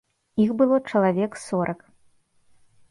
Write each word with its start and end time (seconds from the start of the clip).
Іх 0.45 0.53
было 0.61 0.79
чалавек 0.93 1.31
сорак. 1.45 1.79